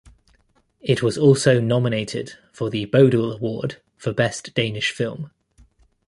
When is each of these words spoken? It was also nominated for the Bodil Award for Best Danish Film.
It 0.81 1.03
was 1.03 1.15
also 1.15 1.59
nominated 1.61 2.33
for 2.51 2.71
the 2.71 2.85
Bodil 2.87 3.31
Award 3.35 3.79
for 3.97 4.11
Best 4.11 4.51
Danish 4.55 4.89
Film. 4.89 5.29